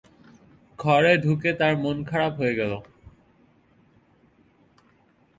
[0.79, 2.71] ঘরে ঢুকে তাঁর মন খারাপ হয়ে গেল।